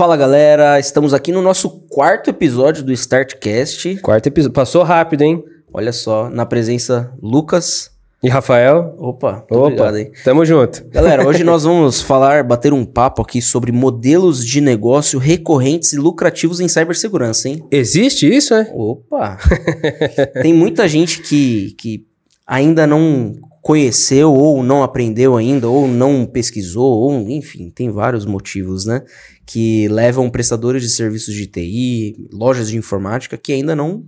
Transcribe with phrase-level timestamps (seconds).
[0.00, 3.96] Fala galera, estamos aqui no nosso quarto episódio do Startcast.
[3.96, 4.54] Quarto episódio.
[4.54, 5.44] Passou rápido, hein?
[5.70, 7.90] Olha só, na presença Lucas.
[8.22, 8.94] E Rafael?
[8.96, 10.10] Opa, Opa, obrigado, hein?
[10.24, 10.86] tamo junto.
[10.88, 15.98] Galera, hoje nós vamos falar, bater um papo aqui sobre modelos de negócio recorrentes e
[15.98, 17.62] lucrativos em cibersegurança, hein?
[17.70, 18.70] Existe isso, né?
[18.72, 19.36] Opa!
[20.40, 22.06] Tem muita gente que, que
[22.46, 28.86] ainda não conheceu ou não aprendeu ainda, ou não pesquisou, ou enfim, tem vários motivos,
[28.86, 29.02] né?
[29.44, 34.04] Que levam prestadores de serviços de TI, lojas de informática que ainda não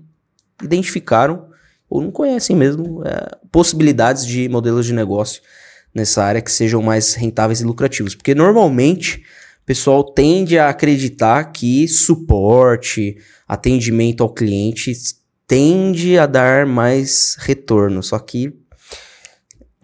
[0.62, 1.46] identificaram
[1.88, 5.42] ou não conhecem mesmo é, possibilidades de modelos de negócio
[5.94, 8.14] nessa área que sejam mais rentáveis e lucrativos.
[8.14, 9.22] Porque normalmente
[9.62, 14.92] o pessoal tende a acreditar que suporte, atendimento ao cliente
[15.46, 18.02] tende a dar mais retorno.
[18.02, 18.61] Só que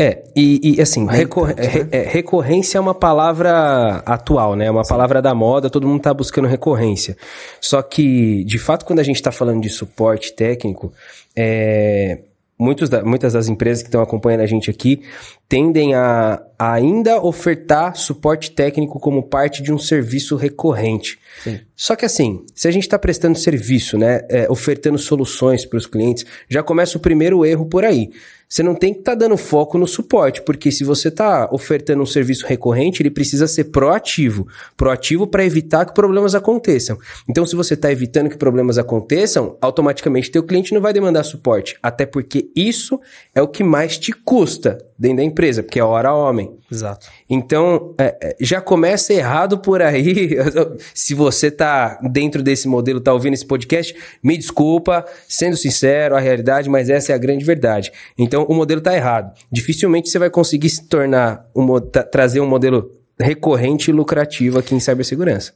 [0.01, 1.89] É, e, e, assim, recor- tanto, né?
[1.91, 4.67] é, recorrência é uma palavra atual, né?
[4.67, 7.17] É uma palavra da moda, todo mundo tá buscando recorrência.
[7.61, 10.93] Só que, de fato, quando a gente tá falando de suporte técnico,
[11.35, 12.19] é,
[12.57, 15.03] muitos da- muitas das empresas que estão acompanhando a gente aqui
[15.49, 21.19] tendem a, a ainda ofertar suporte técnico como parte de um serviço recorrente.
[21.43, 21.61] Sim.
[21.75, 25.87] Só que assim, se a gente está prestando serviço, né, é, ofertando soluções para os
[25.87, 28.11] clientes, já começa o primeiro erro por aí.
[28.47, 32.07] Você não tem que estar dando foco no suporte, porque se você está ofertando um
[32.07, 34.49] serviço recorrente, ele precisa ser proativo.
[34.75, 36.99] Proativo para evitar que problemas aconteçam.
[37.29, 41.77] Então, se você está evitando que problemas aconteçam, automaticamente teu cliente não vai demandar suporte.
[41.83, 42.99] Até porque isso
[43.35, 46.59] é o que mais te custa dentro da empresa, porque é hora homem.
[46.71, 47.07] Exato.
[47.31, 50.37] Então, é, é, já começa errado por aí.
[50.93, 56.21] Se você tá dentro desse modelo, tá ouvindo esse podcast, me desculpa, sendo sincero, a
[56.21, 57.93] realidade, mas essa é a grande verdade.
[58.19, 59.33] Então, o modelo tá errado.
[59.53, 61.79] Dificilmente você vai conseguir se tornar, um,
[62.11, 62.91] trazer um modelo
[63.21, 65.53] recorrente e lucrativo aqui em cibersegurança.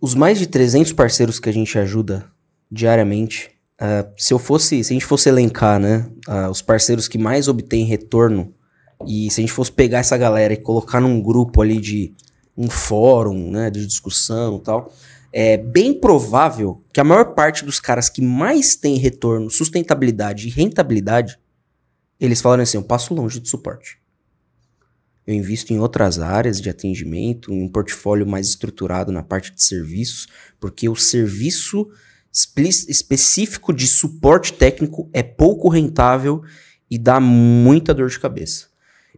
[0.00, 2.24] Os mais de 300 parceiros que a gente ajuda
[2.70, 7.18] diariamente, ah, se eu fosse, se a gente fosse elencar, né, ah, os parceiros que
[7.18, 8.54] mais obtêm retorno
[9.04, 12.14] e se a gente fosse pegar essa galera e colocar num grupo ali de
[12.56, 14.92] um fórum, né, de discussão e tal,
[15.32, 20.50] é bem provável que a maior parte dos caras que mais têm retorno, sustentabilidade e
[20.50, 21.38] rentabilidade,
[22.18, 23.98] eles falaram assim, eu passo longe de suporte.
[25.26, 29.62] Eu invisto em outras áreas de atendimento, em um portfólio mais estruturado na parte de
[29.62, 30.28] serviços,
[30.58, 31.88] porque o serviço
[32.88, 36.42] específico de suporte técnico é pouco rentável
[36.90, 38.68] e dá muita dor de cabeça.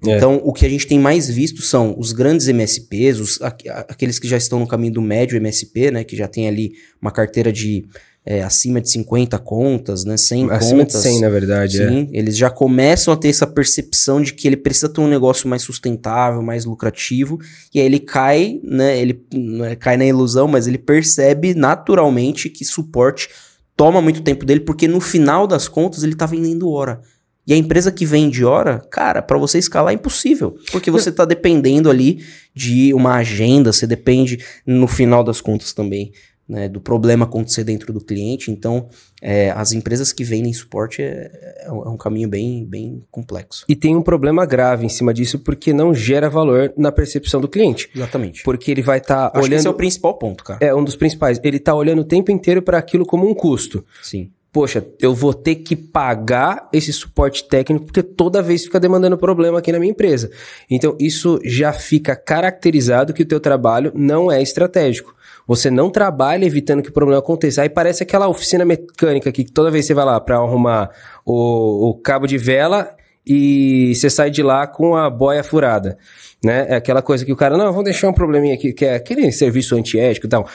[0.06, 0.16] É.
[0.16, 4.18] Então, o que a gente tem mais visto são os grandes MSPs, os, aqu- aqueles
[4.18, 6.72] que já estão no caminho do médio MSP, né, que já tem ali
[7.02, 7.84] uma carteira de
[8.26, 11.02] é, acima de 50 contas, né, 100 Acima de contas.
[11.02, 11.82] 100, na verdade.
[11.82, 11.88] é.
[11.88, 15.48] Sim, eles já começam a ter essa percepção de que ele precisa ter um negócio
[15.48, 17.38] mais sustentável, mais lucrativo,
[17.74, 18.98] e aí ele cai, né?
[19.00, 19.24] Ele
[19.64, 23.28] é, cai na ilusão, mas ele percebe naturalmente que suporte
[23.74, 27.00] toma muito tempo dele, porque no final das contas ele tá vendendo hora.
[27.48, 31.24] E a empresa que vende hora, cara, para você escalar é impossível, porque você tá
[31.24, 32.22] dependendo ali
[32.54, 36.12] de uma agenda, você depende no final das contas também,
[36.46, 38.50] né, do problema acontecer dentro do cliente.
[38.50, 38.90] Então,
[39.22, 43.64] é, as empresas que vendem suporte é, é um é caminho bem, bem complexo.
[43.66, 47.48] E tem um problema grave em cima disso, porque não gera valor na percepção do
[47.48, 47.88] cliente.
[47.94, 48.42] Exatamente.
[48.42, 49.66] Porque ele vai estar Acho que esse olhando.
[49.66, 50.58] é o principal ponto, cara.
[50.62, 51.40] É um dos principais.
[51.42, 53.82] Ele tá olhando o tempo inteiro para aquilo como um custo.
[54.02, 54.30] Sim.
[54.58, 59.60] Poxa, eu vou ter que pagar esse suporte técnico porque toda vez fica demandando problema
[59.60, 60.32] aqui na minha empresa.
[60.68, 65.14] Então, isso já fica caracterizado que o teu trabalho não é estratégico.
[65.46, 67.62] Você não trabalha evitando que o problema aconteça.
[67.62, 70.90] Aí parece aquela oficina mecânica que toda vez você vai lá para arrumar
[71.24, 75.96] o, o cabo de vela e você sai de lá com a boia furada.
[76.44, 76.66] Né?
[76.68, 79.30] É aquela coisa que o cara, não, vamos deixar um probleminha aqui, que é aquele
[79.30, 80.48] serviço antiético e tal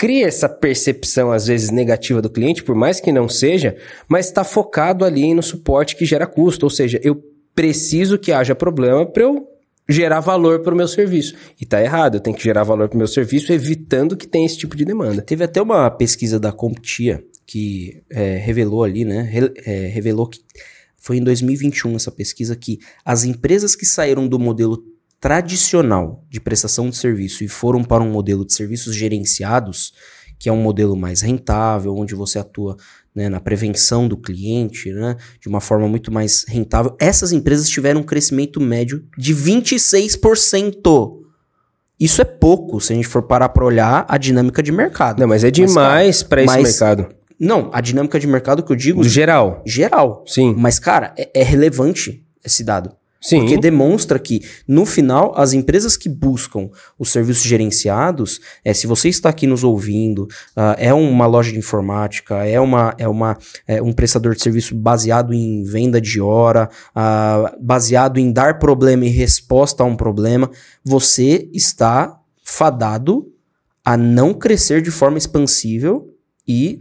[0.00, 3.76] cria essa percepção, às vezes, negativa do cliente, por mais que não seja,
[4.08, 6.64] mas está focado ali no suporte que gera custo.
[6.64, 7.22] Ou seja, eu
[7.54, 9.46] preciso que haja problema para eu
[9.86, 11.34] gerar valor para o meu serviço.
[11.60, 14.46] E tá errado, eu tenho que gerar valor para o meu serviço, evitando que tenha
[14.46, 15.20] esse tipo de demanda.
[15.20, 19.20] Teve até uma pesquisa da Comptia que é, revelou ali, né?
[19.30, 20.38] re- é, revelou que
[20.96, 24.82] foi em 2021 essa pesquisa que as empresas que saíram do modelo
[25.20, 29.92] tradicional de prestação de serviço e foram para um modelo de serviços gerenciados,
[30.38, 32.76] que é um modelo mais rentável, onde você atua
[33.14, 38.00] né, na prevenção do cliente, né, de uma forma muito mais rentável, essas empresas tiveram
[38.00, 41.18] um crescimento médio de 26%.
[41.98, 45.20] Isso é pouco, se a gente for parar para olhar a dinâmica de mercado.
[45.20, 47.14] Não, mas é demais para esse mas- mercado.
[47.38, 49.62] Não, a dinâmica de mercado que eu digo, Do geral.
[49.66, 50.24] geral.
[50.26, 50.54] Sim.
[50.58, 52.92] Mas, cara, é, é relevante esse dado.
[53.20, 53.40] Sim.
[53.40, 59.10] Porque demonstra que, no final, as empresas que buscam os serviços gerenciados, é, se você
[59.10, 60.22] está aqui nos ouvindo,
[60.56, 63.36] uh, é uma loja de informática, é, uma, é, uma,
[63.66, 69.04] é um prestador de serviço baseado em venda de hora, uh, baseado em dar problema
[69.04, 70.50] e resposta a um problema,
[70.82, 73.26] você está fadado
[73.84, 76.08] a não crescer de forma expansível
[76.48, 76.78] e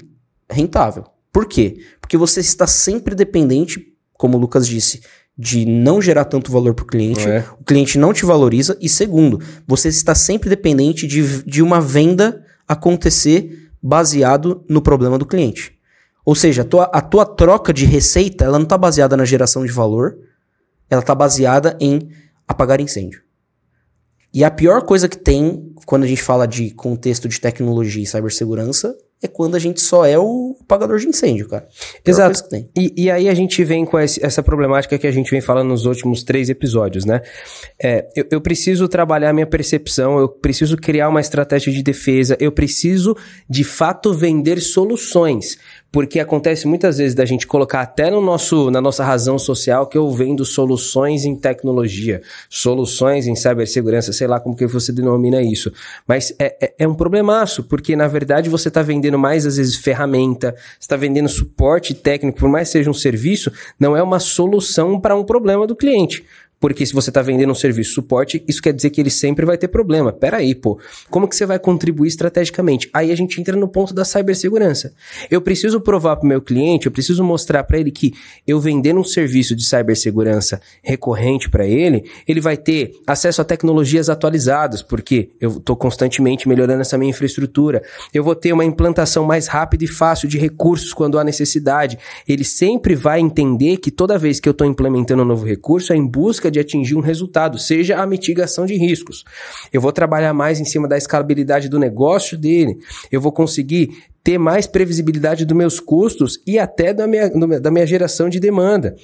[0.50, 1.06] rentável.
[1.32, 1.80] Por quê?
[2.00, 5.02] Porque você está sempre dependente, como o Lucas disse,
[5.42, 7.46] de não gerar tanto valor para o cliente, é.
[7.58, 12.44] o cliente não te valoriza, e segundo, você está sempre dependente de, de uma venda
[12.68, 15.80] acontecer baseado no problema do cliente.
[16.26, 19.66] Ou seja, a tua, a tua troca de receita, ela não está baseada na geração
[19.66, 20.18] de valor,
[20.90, 22.10] ela está baseada em
[22.46, 23.22] apagar incêndio.
[24.34, 28.06] E a pior coisa que tem quando a gente fala de contexto de tecnologia e
[28.06, 31.68] cibersegurança é quando a gente só é o pagador de incêndio, cara.
[32.06, 32.42] Exato.
[32.78, 35.86] E, e, aí a gente vem com essa problemática que a gente vem falando nos
[35.86, 37.22] últimos três episódios, né?
[37.82, 42.52] É, eu, eu, preciso trabalhar minha percepção, eu preciso criar uma estratégia de defesa, eu
[42.52, 43.16] preciso
[43.50, 45.58] de fato vender soluções.
[45.92, 49.98] Porque acontece muitas vezes da gente colocar até no nosso, na nossa razão social que
[49.98, 55.72] eu vendo soluções em tecnologia, soluções em cibersegurança, sei lá como que você denomina isso.
[56.08, 59.78] Mas é, é, é um problemaço, porque na verdade você está vendendo mais às vezes
[59.78, 65.00] ferramenta, está vendendo suporte técnico, por mais que seja um serviço, não é uma solução
[65.00, 66.24] para um problema do cliente.
[66.60, 69.58] Porque se você está vendendo um serviço suporte, isso quer dizer que ele sempre vai
[69.58, 70.12] ter problema.
[70.12, 70.78] Pera aí, pô.
[71.10, 72.90] Como que você vai contribuir estrategicamente?
[72.94, 74.94] Aí a gente entra no ponto da cibersegurança.
[75.32, 78.14] Eu preciso provar para o meu cliente, eu preciso mostrar para ele que
[78.46, 84.10] eu vendendo um serviço de cibersegurança recorrente para ele, ele vai ter acesso a tecnologias
[84.10, 87.82] atualizadas, porque eu estou constantemente melhorando essa minha infraestrutura.
[88.14, 91.98] Eu vou ter uma implantação mais rápida e fácil de recursos quando há necessidade.
[92.28, 95.96] Ele sempre vai entender que toda vez que eu estou implementando um novo recurso, é
[95.96, 99.24] em busca busca de atingir um resultado, seja a mitigação de riscos.
[99.72, 102.78] Eu vou trabalhar mais em cima da escalabilidade do negócio dele.
[103.12, 103.90] Eu vou conseguir
[104.22, 107.30] ter mais previsibilidade dos meus custos e até da minha,
[107.60, 108.96] da minha geração de demanda.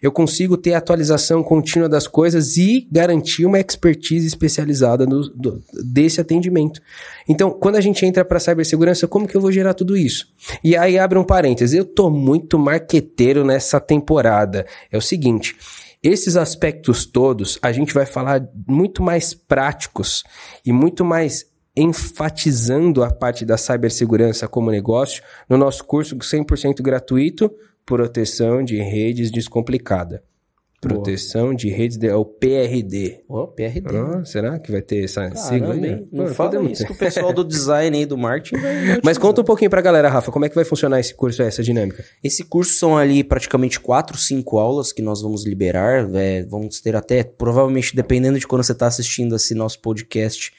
[0.00, 6.20] Eu consigo ter atualização contínua das coisas e garantir uma expertise especializada no, do, desse
[6.20, 6.80] atendimento.
[7.28, 10.28] Então, quando a gente entra para cibersegurança, como que eu vou gerar tudo isso?
[10.62, 14.64] E aí abre um parênteses, eu tô muito marqueteiro nessa temporada.
[14.90, 15.56] É o seguinte,
[16.02, 20.24] esses aspectos todos a gente vai falar muito mais práticos
[20.64, 27.50] e muito mais enfatizando a parte da cibersegurança como negócio no nosso curso 100% gratuito,
[27.84, 30.22] Proteção de Redes Descomplicada.
[30.80, 31.56] Proteção Boa.
[31.56, 33.22] de redes, de, é o PRD.
[33.28, 33.94] Ó, oh, PRD.
[33.94, 36.06] Ah, será que vai ter essa Caramba, sigla aí?
[36.10, 39.00] Não, não fala isso que o pessoal do design aí, do marketing vai...
[39.04, 41.62] Mas conta um pouquinho pra galera, Rafa, como é que vai funcionar esse curso, essa
[41.62, 42.02] dinâmica?
[42.24, 46.08] Esse curso são ali praticamente quatro, cinco aulas que nós vamos liberar.
[46.14, 50.50] É, vamos ter até, provavelmente, dependendo de quando você está assistindo esse nosso podcast,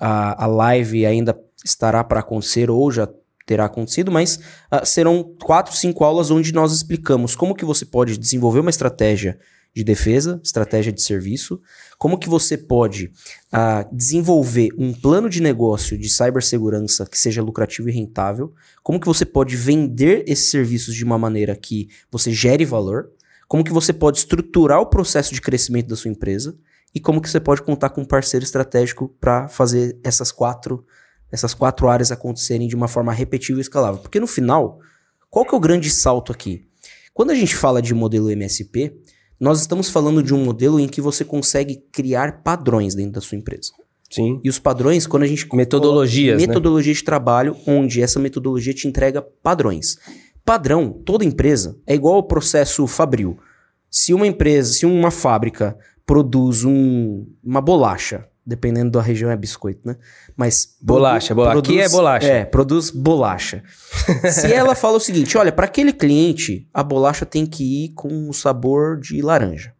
[0.00, 3.08] a, a live ainda estará para acontecer ou já
[3.46, 4.36] terá acontecido, mas
[4.72, 9.38] uh, serão quatro, cinco aulas onde nós explicamos como que você pode desenvolver uma estratégia
[9.74, 11.60] de defesa, estratégia de serviço,
[11.96, 13.12] como que você pode
[13.52, 18.52] uh, desenvolver um plano de negócio de cibersegurança que seja lucrativo e rentável,
[18.82, 23.10] como que você pode vender esses serviços de uma maneira que você gere valor,
[23.46, 26.56] como que você pode estruturar o processo de crescimento da sua empresa
[26.94, 30.84] e como que você pode contar com um parceiro estratégico para fazer essas quatro,
[31.30, 34.00] essas quatro áreas acontecerem de uma forma repetível e escalável.
[34.00, 34.80] Porque no final,
[35.28, 36.66] qual que é o grande salto aqui?
[37.14, 38.92] Quando a gente fala de modelo MSP,
[39.40, 43.38] nós estamos falando de um modelo em que você consegue criar padrões dentro da sua
[43.38, 43.72] empresa.
[44.10, 44.40] Sim.
[44.44, 45.48] E os padrões, quando a gente.
[45.54, 46.44] Metodologias.
[46.44, 46.96] Metodologia né?
[46.96, 49.96] de trabalho, onde essa metodologia te entrega padrões.
[50.44, 53.38] Padrão, toda empresa, é igual ao processo fabril.
[53.88, 59.86] Se uma empresa, se uma fábrica produz um, uma bolacha, Dependendo da região é biscoito,
[59.86, 59.96] né?
[60.36, 60.76] Mas.
[60.82, 61.58] Bolacha, bolacha.
[61.60, 62.26] Aqui é bolacha.
[62.26, 63.62] É, produz bolacha.
[64.28, 68.28] Se ela fala o seguinte: olha, para aquele cliente, a bolacha tem que ir com
[68.28, 69.72] o sabor de laranja.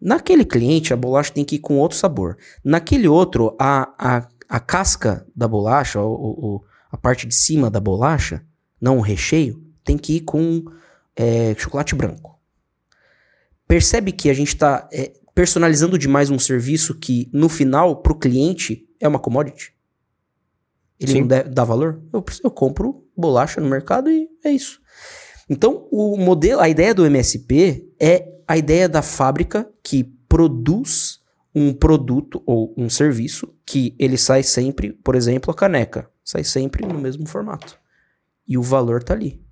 [0.00, 2.36] Naquele cliente, a bolacha tem que ir com outro sabor.
[2.64, 7.78] Naquele outro, a, a, a casca da bolacha, o, o, a parte de cima da
[7.78, 8.42] bolacha,
[8.80, 10.64] não o recheio, tem que ir com
[11.14, 12.36] é, chocolate branco.
[13.68, 18.18] Percebe que a gente está é, personalizando demais um serviço que, no final, para o
[18.18, 19.74] cliente, é uma commodity?
[20.98, 21.20] Ele Sim.
[21.20, 22.02] não dá valor?
[22.12, 24.80] Eu, eu compro bolacha no mercado e é isso.
[25.48, 31.20] Então, o modelo, a ideia do MSP é a ideia da fábrica que produz
[31.54, 36.86] um produto ou um serviço que ele sai sempre, por exemplo, a caneca, sai sempre
[36.86, 37.78] no mesmo formato.
[38.46, 39.42] E o valor tá ali.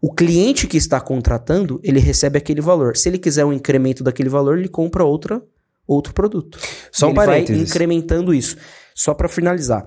[0.00, 2.96] O cliente que está contratando, ele recebe aquele valor.
[2.96, 5.42] Se ele quiser um incremento daquele valor, ele compra outra,
[5.86, 6.58] outro produto.
[6.90, 8.56] Só um ele vai incrementando isso.
[8.94, 9.84] Só para finalizar.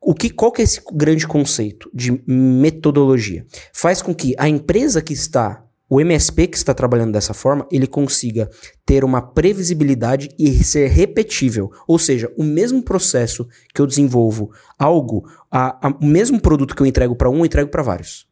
[0.00, 3.44] O que, qual que é esse grande conceito de metodologia?
[3.72, 7.86] Faz com que a empresa que está, o MSP que está trabalhando dessa forma, ele
[7.86, 8.48] consiga
[8.86, 11.70] ter uma previsibilidade e ser repetível.
[11.88, 16.80] Ou seja, o mesmo processo que eu desenvolvo algo, a- a- o mesmo produto que
[16.82, 18.29] eu entrego para um, eu entrego para vários.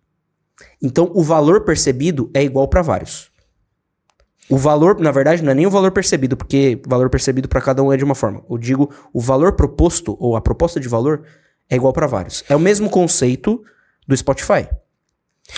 [0.83, 3.31] Então, o valor percebido é igual para vários.
[4.51, 7.61] O valor, na verdade, não é nem o valor percebido, porque o valor percebido para
[7.61, 8.43] cada um é de uma forma.
[8.49, 11.23] Eu digo, o valor proposto, ou a proposta de valor,
[11.69, 12.43] é igual para vários.
[12.49, 13.63] É o mesmo conceito
[14.07, 14.67] do Spotify.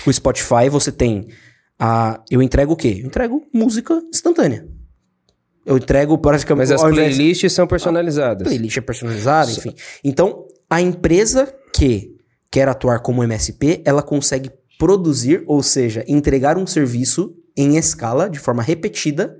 [0.05, 1.27] O Spotify, você tem
[1.79, 2.21] a.
[2.29, 2.99] Eu entrego o quê?
[3.01, 4.67] Eu entrego música instantânea.
[5.65, 6.69] Eu entrego praticamente.
[6.69, 8.45] Mas as ao invés- playlists são personalizadas.
[8.47, 9.73] playlist é personalizada, enfim.
[10.03, 12.17] Então, a empresa que
[12.51, 18.39] quer atuar como MSP, ela consegue produzir, ou seja, entregar um serviço em escala, de
[18.39, 19.37] forma repetida,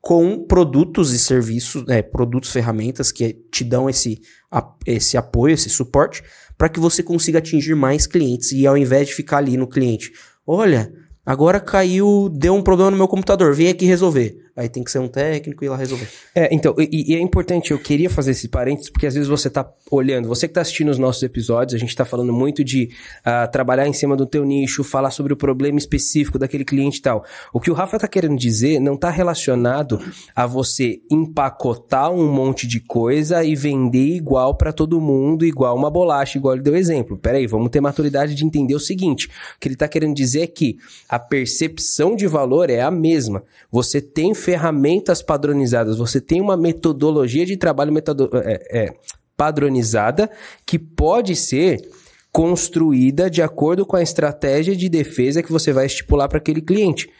[0.00, 4.18] com produtos e serviços, é, produtos, ferramentas que te dão esse,
[4.50, 6.22] a- esse apoio, esse suporte,
[6.56, 8.50] para que você consiga atingir mais clientes.
[8.52, 10.10] E ao invés de ficar ali no cliente,
[10.46, 10.90] olha,
[11.26, 14.38] agora caiu, deu um problema no meu computador, vem aqui resolver.
[14.58, 16.08] Aí tem que ser um técnico e ir lá resolver.
[16.34, 19.48] É, então, e, e é importante, eu queria fazer esse parênteses, porque às vezes você
[19.48, 22.90] tá olhando, você que tá assistindo os nossos episódios, a gente tá falando muito de
[23.24, 27.02] ah, trabalhar em cima do teu nicho, falar sobre o problema específico daquele cliente e
[27.02, 27.24] tal.
[27.52, 30.00] O que o Rafa tá querendo dizer não tá relacionado
[30.34, 35.88] a você empacotar um monte de coisa e vender igual pra todo mundo, igual uma
[35.88, 37.16] bolacha, igual ele deu exemplo.
[37.16, 40.46] Peraí, vamos ter maturidade de entender o seguinte, o que ele tá querendo dizer é
[40.48, 43.44] que a percepção de valor é a mesma.
[43.70, 48.94] Você tem ferramentas padronizadas, você tem uma metodologia de trabalho metodo- é, é,
[49.36, 50.30] padronizada
[50.64, 51.86] que pode ser
[52.32, 57.10] construída de acordo com a estratégia de defesa que você vai estipular para aquele cliente.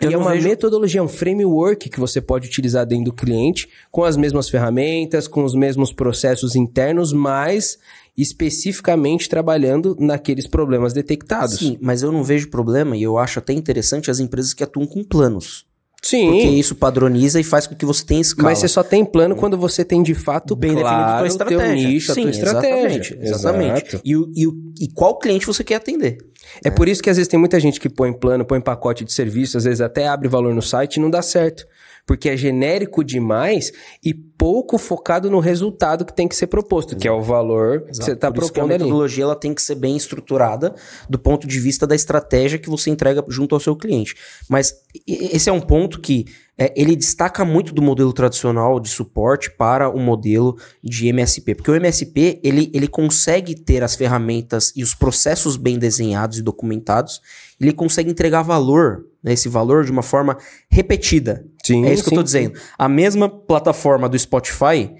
[0.00, 3.12] Eu e é uma vejo- metodologia, é um framework que você pode utilizar dentro do
[3.12, 7.78] cliente, com as mesmas ferramentas, com os mesmos processos internos, mas
[8.18, 11.58] especificamente trabalhando naqueles problemas detectados.
[11.60, 14.84] Sim, mas eu não vejo problema e eu acho até interessante as empresas que atuam
[14.84, 15.64] com planos.
[16.04, 16.30] Sim.
[16.30, 18.48] Porque isso padroniza e faz com que você tenha escala.
[18.48, 21.48] Mas você só tem plano quando você tem de fato bem claro definido tua o
[21.48, 21.88] teu estratégia.
[21.88, 23.18] nicho, a Sim, tua estratégia.
[23.20, 23.20] Exatamente.
[23.22, 24.00] exatamente.
[24.04, 26.18] E, e, e qual cliente você quer atender?
[26.64, 29.12] É por isso que às vezes tem muita gente que põe plano, põe pacote de
[29.12, 31.64] serviço, às vezes até abre valor no site e não dá certo.
[32.04, 33.72] Porque é genérico demais
[34.04, 37.96] e pouco focado no resultado que tem que ser proposto, que é o valor que
[37.96, 38.82] você está que a propondo ali.
[38.84, 40.74] metodologia ela tem que ser bem estruturada
[41.08, 44.16] do ponto de vista da estratégia que você entrega junto ao seu cliente.
[44.48, 44.74] Mas
[45.06, 46.26] esse é um ponto que
[46.58, 51.54] é, ele destaca muito do modelo tradicional de suporte para o modelo de MSP.
[51.54, 56.42] Porque o MSP ele, ele consegue ter as ferramentas e os processos bem desenhados e
[56.42, 57.20] documentados,
[57.60, 60.36] ele consegue entregar valor, né, esse valor de uma forma
[60.70, 61.44] repetida.
[61.64, 62.58] Sim, É isso que eu sim, tô dizendo.
[62.76, 64.92] A mesma plataforma do Spotify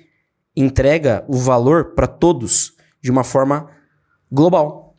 [0.57, 3.69] entrega o valor para todos de uma forma
[4.31, 4.97] global.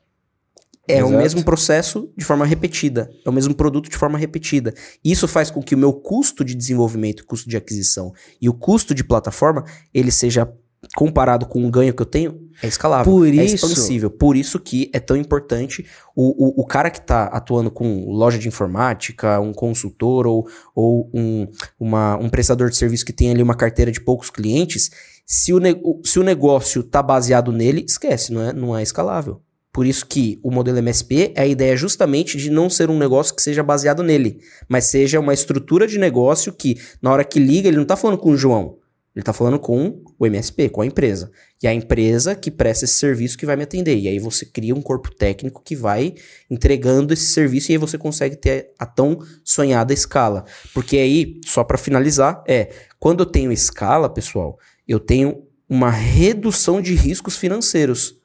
[0.85, 1.21] É o Exato.
[1.21, 3.09] mesmo processo de forma repetida.
[3.25, 4.73] É o mesmo produto de forma repetida.
[5.03, 8.93] Isso faz com que o meu custo de desenvolvimento, custo de aquisição e o custo
[8.93, 10.51] de plataforma, ele seja
[10.95, 13.11] comparado com o ganho que eu tenho, é escalável.
[13.11, 14.09] Por é isso- expansível.
[14.09, 15.85] Por isso que é tão importante
[16.15, 21.09] o, o, o cara que está atuando com loja de informática, um consultor ou, ou
[21.13, 21.47] um,
[21.79, 24.91] uma- um prestador de serviço que tem ali uma carteira de poucos clientes,
[25.25, 29.41] se o, ne- se o negócio está baseado nele, esquece, não é, não é escalável.
[29.71, 33.35] Por isso que o modelo MSP, a ideia é justamente de não ser um negócio
[33.35, 34.37] que seja baseado nele,
[34.69, 38.19] mas seja uma estrutura de negócio que, na hora que liga, ele não está falando
[38.19, 38.77] com o João,
[39.15, 41.31] ele está falando com o MSP, com a empresa.
[41.61, 43.95] E a empresa que presta esse serviço que vai me atender.
[43.95, 46.15] E aí você cria um corpo técnico que vai
[46.49, 50.45] entregando esse serviço e aí você consegue ter a tão sonhada escala.
[50.73, 56.81] Porque aí, só para finalizar, é quando eu tenho escala, pessoal, eu tenho uma redução
[56.81, 58.19] de riscos financeiros.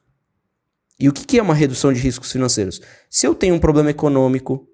[0.99, 2.81] E o que, que é uma redução de riscos financeiros?
[3.09, 4.68] Se eu tenho um problema econômico,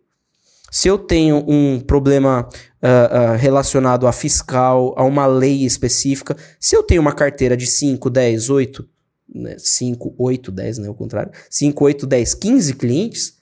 [0.76, 2.50] se eu tenho um problema
[2.82, 7.66] ah, ah, relacionado a fiscal, a uma lei específica, se eu tenho uma carteira de
[7.66, 8.90] 5, 10, 8,
[9.34, 13.38] né, 5, 8, 10, né, ao contrário, 5, 8, 10, 15 clientes,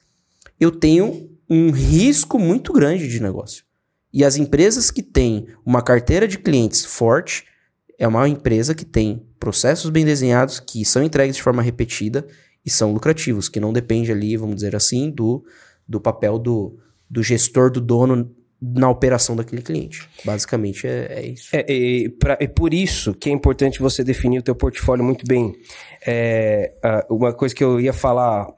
[0.60, 3.64] eu tenho um risco muito grande de negócio.
[4.12, 7.46] E as empresas que têm uma carteira de clientes forte,
[7.98, 12.24] é uma empresa que tem processos bem desenhados, que são entregues de forma repetida
[12.64, 15.44] e são lucrativos, que não depende ali, vamos dizer assim, do,
[15.88, 18.30] do papel do, do gestor, do dono
[18.60, 20.08] na operação daquele cliente.
[20.24, 21.48] Basicamente é, é isso.
[21.54, 25.24] É, e, pra- e por isso que é importante você definir o teu portfólio muito
[25.26, 25.52] bem.
[26.06, 26.72] É,
[27.10, 28.48] uma coisa que eu ia falar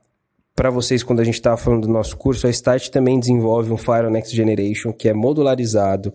[0.54, 3.76] para vocês quando a gente estava falando do nosso curso, a Start também desenvolve um
[3.76, 6.14] Fire Next Generation que é modularizado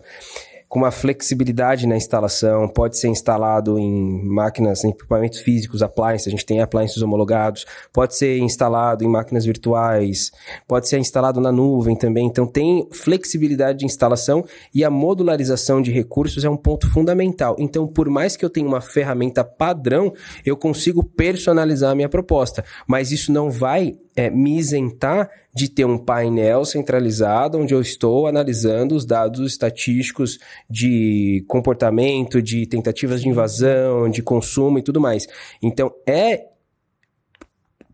[0.72, 6.30] com uma flexibilidade na instalação, pode ser instalado em máquinas, em equipamentos físicos, appliances, a
[6.30, 10.32] gente tem appliances homologados, pode ser instalado em máquinas virtuais,
[10.66, 15.92] pode ser instalado na nuvem também, então tem flexibilidade de instalação e a modularização de
[15.92, 17.54] recursos é um ponto fundamental.
[17.58, 20.10] Então, por mais que eu tenha uma ferramenta padrão,
[20.42, 25.84] eu consigo personalizar a minha proposta, mas isso não vai é, me isentar de ter
[25.84, 30.38] um painel centralizado onde eu estou analisando os dados estatísticos
[30.68, 35.26] de comportamento, de tentativas de invasão, de consumo e tudo mais.
[35.62, 36.46] Então é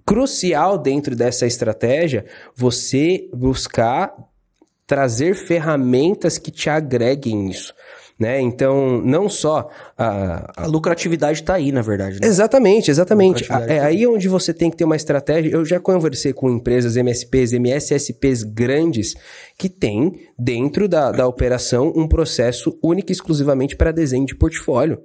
[0.07, 4.15] crucial dentro dessa estratégia você buscar
[4.87, 7.75] trazer ferramentas que te agreguem isso
[8.19, 8.41] né?
[8.41, 10.65] Então, não só a...
[10.65, 12.19] a lucratividade está aí, na verdade.
[12.21, 12.27] Né?
[12.27, 13.45] Exatamente, exatamente.
[13.45, 15.51] É tá aí onde você tem que ter uma estratégia.
[15.51, 19.15] Eu já conversei com empresas MSPs, MSSPs grandes
[19.57, 25.01] que têm dentro da, da operação um processo único e exclusivamente para desenho de portfólio.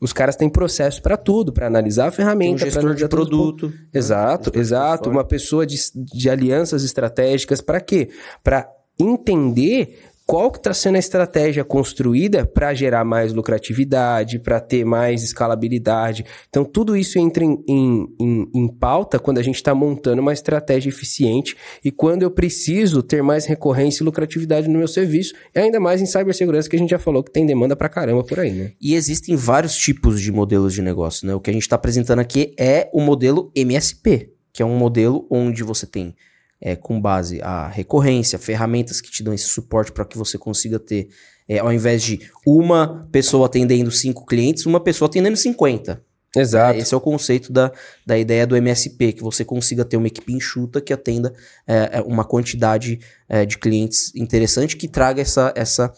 [0.00, 3.68] Os caras têm processo para tudo, para analisar a ferramenta, um gestor de produto.
[3.68, 3.74] Né?
[3.94, 5.10] Exato, exato.
[5.10, 8.08] Uma pessoa de, de alianças estratégicas, para quê?
[8.42, 9.98] Para entender
[10.30, 16.24] qual que está sendo a estratégia construída para gerar mais lucratividade, para ter mais escalabilidade.
[16.48, 20.32] Então, tudo isso entra em, em, em, em pauta quando a gente está montando uma
[20.32, 25.58] estratégia eficiente e quando eu preciso ter mais recorrência e lucratividade no meu serviço, e
[25.58, 28.38] ainda mais em cibersegurança, que a gente já falou que tem demanda para caramba por
[28.38, 28.70] aí, né?
[28.80, 31.34] E existem vários tipos de modelos de negócio, né?
[31.34, 35.26] O que a gente está apresentando aqui é o modelo MSP, que é um modelo
[35.28, 36.14] onde você tem
[36.60, 40.78] é, com base a recorrência, ferramentas que te dão esse suporte para que você consiga
[40.78, 41.08] ter,
[41.48, 46.02] é, ao invés de uma pessoa atendendo cinco clientes, uma pessoa atendendo 50.
[46.36, 46.78] Exato.
[46.78, 47.72] É, esse é o conceito da,
[48.06, 51.32] da ideia do MSP, que você consiga ter uma equipe enxuta que atenda
[51.66, 55.92] é, é uma quantidade é, de clientes interessante que traga essa, essa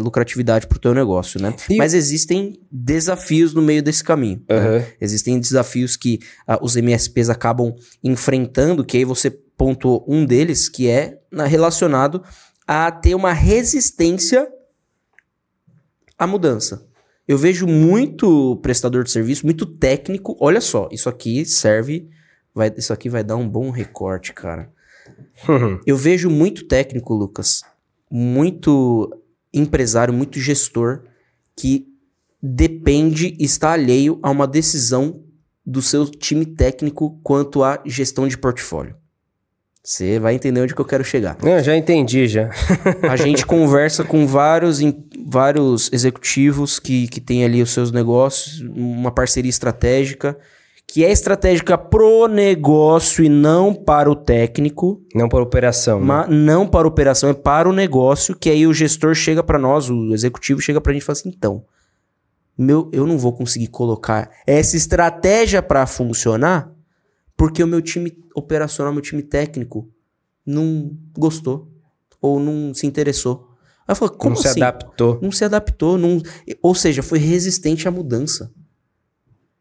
[0.00, 1.54] lucratividade para o teu negócio, né?
[1.68, 1.76] E...
[1.76, 4.42] Mas existem desafios no meio desse caminho.
[4.50, 4.78] Uhum.
[4.78, 4.86] Né?
[4.98, 10.88] Existem desafios que uh, os MSPs acabam enfrentando, que aí você pontuou um deles, que
[10.88, 12.22] é relacionado
[12.66, 14.48] a ter uma resistência
[16.18, 16.86] à mudança.
[17.26, 20.36] Eu vejo muito prestador de serviço, muito técnico.
[20.38, 22.08] Olha só, isso aqui serve.
[22.54, 24.70] Vai, isso aqui vai dar um bom recorte, cara.
[25.86, 27.62] Eu vejo muito técnico, Lucas,
[28.10, 29.10] muito
[29.52, 31.04] empresário, muito gestor
[31.56, 31.86] que
[32.42, 35.24] depende, está alheio a uma decisão
[35.64, 38.96] do seu time técnico quanto à gestão de portfólio.
[39.86, 41.36] Você vai entender onde que eu quero chegar.
[41.42, 42.48] Eu já entendi, já.
[43.06, 44.80] a gente conversa com vários,
[45.26, 50.38] vários executivos que, que têm ali os seus negócios, uma parceria estratégica,
[50.86, 55.02] que é estratégica pro negócio e não para o técnico.
[55.14, 56.02] Não para a operação.
[56.02, 56.26] Né?
[56.30, 59.90] Não para a operação, é para o negócio, que aí o gestor chega para nós,
[59.90, 61.62] o executivo chega para a gente e fala assim, então,
[62.56, 66.73] meu, eu não vou conseguir colocar essa estratégia para funcionar
[67.36, 69.90] porque o meu time operacional, meu time técnico,
[70.44, 71.70] não gostou.
[72.20, 73.50] Ou não se interessou.
[73.86, 74.54] Aí eu falei, como não assim?
[74.54, 75.18] se adaptou.
[75.20, 75.98] Não se adaptou.
[75.98, 76.22] Não...
[76.62, 78.50] Ou seja, foi resistente à mudança.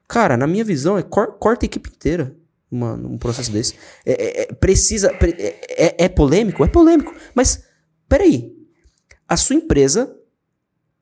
[0.07, 2.35] Cara, na minha visão, é cor corta a equipe inteira
[2.71, 3.75] uma, um processo desse.
[4.05, 5.11] É, é, é precisa.
[5.21, 6.63] É, é, é, polêmico?
[6.63, 7.13] É polêmico.
[7.35, 7.63] Mas,
[8.09, 8.51] peraí.
[9.27, 10.15] A sua empresa,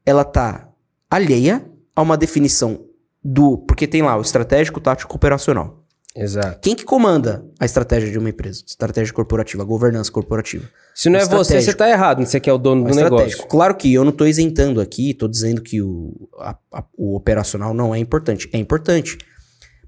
[0.06, 0.70] ela tá
[1.10, 2.86] alheia a uma definição
[3.24, 3.58] do.
[3.60, 5.81] Porque tem lá o estratégico, tático operacional.
[6.15, 6.60] Exato.
[6.62, 8.63] Quem que comanda a estratégia de uma empresa?
[8.67, 10.67] Estratégia corporativa, a governança corporativa.
[10.93, 13.45] Se não é você, você está errado, você que é o dono do negócio.
[13.47, 17.74] Claro que eu não estou isentando aqui, estou dizendo que o, a, a, o operacional
[17.74, 18.50] não é importante.
[18.52, 19.17] É importante.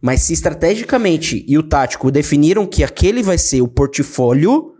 [0.01, 4.72] Mas se estrategicamente e o tático definiram que aquele vai ser o portfólio,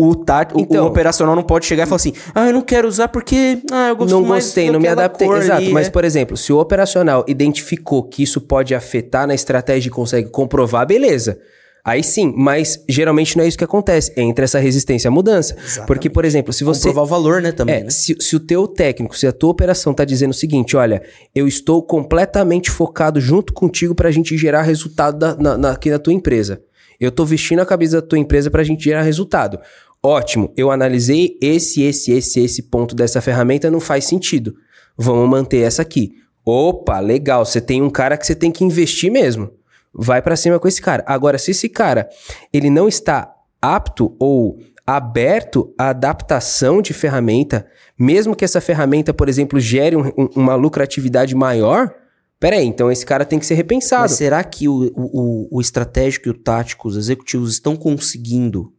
[0.00, 2.86] o, tá, então, o, operacional não pode chegar e falar assim, ah, eu não quero
[2.86, 5.28] usar porque ah, eu gosto não mais gostei, não me adaptei.
[5.28, 5.90] Exato, ali, mas é.
[5.90, 10.86] por exemplo, se o operacional identificou que isso pode afetar na estratégia e consegue comprovar,
[10.86, 11.40] beleza.
[11.84, 14.12] Aí sim, mas geralmente não é isso que acontece.
[14.16, 15.54] Entra essa resistência à mudança.
[15.54, 15.86] Exatamente.
[15.86, 16.88] Porque, por exemplo, se você.
[16.88, 17.76] Comprovar o valor, né, também.
[17.76, 17.90] É, né?
[17.90, 21.02] Se, se o teu técnico, se a tua operação tá dizendo o seguinte: olha,
[21.34, 25.98] eu estou completamente focado junto contigo pra gente gerar resultado da, na, na, aqui na
[25.98, 26.60] tua empresa.
[27.00, 29.58] Eu tô vestindo a camisa da tua empresa pra gente gerar resultado.
[30.02, 34.54] Ótimo, eu analisei esse, esse, esse, esse ponto dessa ferramenta, não faz sentido.
[34.96, 36.12] Vamos manter essa aqui.
[36.44, 39.50] Opa, legal, você tem um cara que você tem que investir mesmo.
[39.92, 41.04] Vai para cima com esse cara.
[41.06, 42.08] Agora, se esse cara
[42.52, 47.66] ele não está apto ou aberto à adaptação de ferramenta,
[47.98, 51.92] mesmo que essa ferramenta, por exemplo, gere um, um, uma lucratividade maior,
[52.40, 54.02] Peraí, então esse cara tem que ser repensado.
[54.02, 58.72] Mas será que o, o, o estratégico e o tático, os executivos estão conseguindo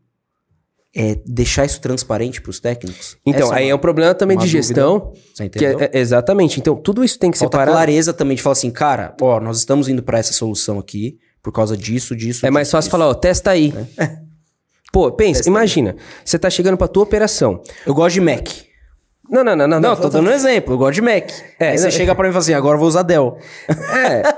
[0.96, 3.18] é, deixar isso transparente para os técnicos?
[3.26, 5.14] Então, Essa aí uma- é um problema também de gestão.
[5.40, 5.80] É- entendeu?
[5.80, 6.60] é- exatamente.
[6.60, 9.58] Então, tudo isso tem que ser Falta clareza também de falar assim, cara, ó, nós
[9.60, 12.46] estamos indo para essa solução aqui por causa disso, disso.
[12.46, 12.92] É mais disso, fácil disso.
[12.92, 13.74] falar, ó, testa aí.
[14.92, 17.62] Pô, pensa, imagina, você tá chegando pra tua operação.
[17.86, 18.48] Eu gosto de Mac.
[19.30, 19.80] Não, não, não, não.
[19.80, 21.30] Não, tô dando um exemplo, eu gosto de Mac.
[21.60, 23.38] É, Aí você não- chega pra mim e fala assim, agora eu vou usar Dell.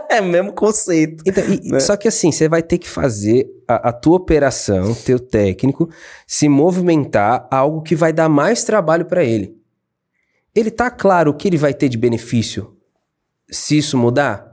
[0.10, 1.24] É, é o mesmo conceito.
[1.26, 1.80] Então, e- Né?
[1.80, 5.90] Só que assim, você vai ter que fazer a, a tua operação, teu técnico,
[6.28, 9.56] se movimentar a algo que vai dar mais trabalho para ele.
[10.54, 12.76] Ele tá claro o que ele vai ter de benefício
[13.50, 14.51] se isso mudar?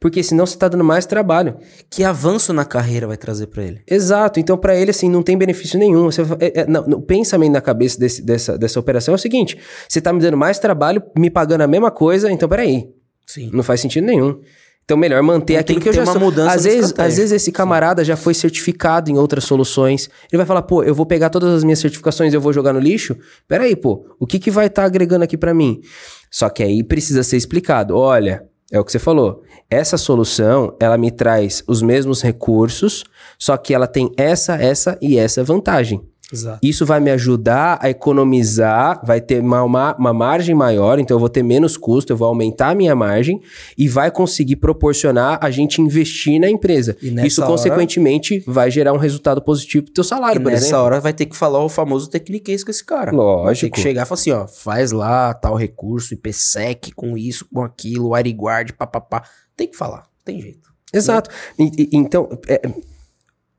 [0.00, 1.56] Porque senão você tá dando mais trabalho.
[1.90, 3.82] Que avanço na carreira vai trazer pra ele?
[3.86, 4.40] Exato.
[4.40, 6.04] Então, para ele, assim, não tem benefício nenhum.
[6.10, 9.58] Você, é, é, não, o pensamento na cabeça desse- dessa, dessa operação é o seguinte:
[9.86, 12.88] você tá me dando mais trabalho, me pagando a mesma coisa, então peraí.
[13.26, 13.50] Sim.
[13.52, 14.40] Não faz sentido nenhum.
[14.86, 16.20] Então, melhor manter Então, aquilo que que, eu já uma sou.
[16.20, 17.08] mudança às vezes, estratégia.
[17.12, 20.08] às vezes esse camarada já foi certificado em outras soluções.
[20.32, 22.72] Ele vai falar, pô, eu vou pegar todas as minhas certificações e eu vou jogar
[22.72, 23.14] no lixo?
[23.46, 25.80] Peraí, pô, o que, que vai estar agregando aqui pra mim?
[26.28, 27.96] Só que aí precisa ser explicado.
[27.96, 29.42] Olha, é o que você falou.
[29.68, 33.04] Essa solução, ela me traz os mesmos recursos,
[33.38, 36.09] só que ela tem essa, essa e essa vantagem.
[36.32, 36.58] Exato.
[36.62, 41.18] Isso vai me ajudar a economizar, vai ter uma, uma, uma margem maior, então eu
[41.20, 43.40] vou ter menos custo, eu vou aumentar a minha margem
[43.76, 46.96] e vai conseguir proporcionar a gente investir na empresa.
[47.02, 50.66] E Isso, hora- consequentemente, vai gerar um resultado positivo pro teu E salário, por nessa
[50.66, 50.84] exemplo.
[50.84, 53.06] hora vai ter que falar o famoso tecniquez com esse cara.
[53.06, 53.74] Vai ter Lógico.
[53.76, 58.10] que chegar e falar assim, ó, faz lá tal recurso, IPsec, com isso, com aquilo,
[58.10, 59.22] WireGuard, papapá.
[59.56, 60.70] Tem que falar, tem jeito.
[60.92, 61.30] Exato.
[61.58, 62.60] E- e- então, é,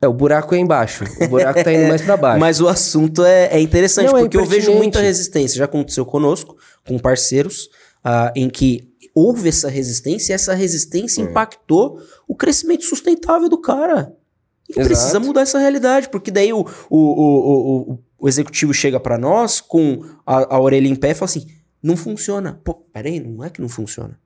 [0.02, 1.04] é, o buraco é embaixo.
[1.22, 2.40] O buraco tá indo mais pra baixo.
[2.40, 5.58] Mas o assunto é, é interessante, Não, é porque eu vejo muita resistência.
[5.58, 7.70] Já aconteceu conosco, com parceiros,
[8.04, 11.26] ah, em que houve essa resistência e essa resistência É.
[11.26, 14.14] impactou o crescimento sustentável do cara.
[14.70, 14.88] E Exato.
[14.88, 19.60] precisa mudar essa realidade, porque daí o, o, o, o, o executivo chega pra nós
[19.60, 21.46] com a, a orelha em pé e fala assim:
[21.84, 22.60] não funciona.
[22.64, 24.18] Pô, peraí, não é que não funciona.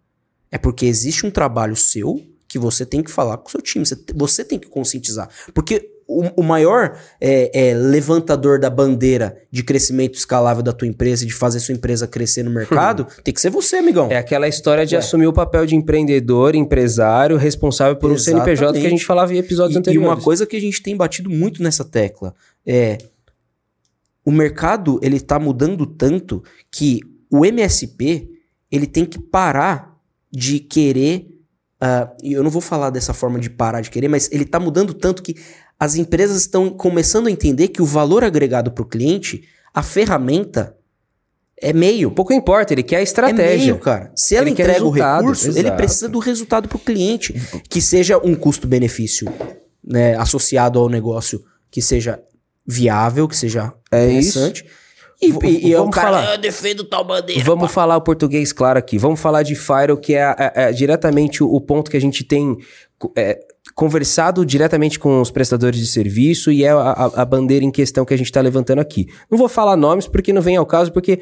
[0.52, 2.22] É porque existe um trabalho seu
[2.56, 3.86] que você tem que falar com o seu time.
[3.86, 5.30] Você, te- você tem que conscientizar.
[5.54, 11.26] Porque o, o maior é, é, levantador da bandeira de crescimento escalável da tua empresa
[11.26, 14.08] e de fazer sua empresa crescer no mercado tem que ser você, amigão.
[14.10, 15.00] É aquela história de Ué.
[15.00, 18.90] assumir o papel de empreendedor, empresário, responsável por um CNPJ que a Exatamente.
[18.92, 20.10] gente falava em episódios E, e anteriores.
[20.10, 22.34] uma coisa que a gente tem batido muito nessa tecla
[22.66, 22.98] é
[24.24, 26.42] o mercado ele tá mudando tanto
[26.72, 28.30] que o MSP
[28.72, 29.94] ele tem que parar
[30.32, 31.35] de querer
[31.86, 34.60] ah, e eu não vou falar dessa forma de parar de querer, mas ele tá
[34.60, 35.36] mudando tanto que
[35.80, 39.44] as empresas estão começando a entender que o valor agregado para o cliente,
[39.74, 40.76] a ferramenta
[41.62, 42.10] é meio.
[42.12, 43.58] Pouco importa, ele quer a É estratégia.
[43.74, 44.12] meio, cara.
[44.16, 45.78] Se ela Ele entrega o recurso, ele exato.
[45.78, 47.34] precisa do resultado para o cliente.
[47.70, 49.28] Que seja um custo-benefício
[49.84, 52.20] né, associado ao negócio que seja
[52.66, 54.66] viável, que seja É interessante.
[55.22, 56.30] E, V- e, e é cara, falar.
[56.30, 57.42] "Ah, eu defendo tal bandeira.
[57.44, 58.98] Vamos falar o português claro aqui.
[58.98, 62.24] Vamos falar de Firewall, que é, é- é diretamente o, o ponto que a gente
[62.24, 62.58] tem
[63.18, 63.40] é,
[63.74, 68.06] conversado diretamente com os prestadores de serviço e é a, a- a bandeira em questão
[68.06, 69.08] que a gente está levantando aqui.
[69.30, 71.20] Não vou falar nomes porque não vem ao caso, porque